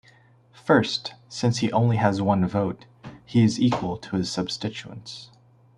[0.65, 2.87] First, since he only has one vote,
[3.23, 5.29] he is equal to his substituents.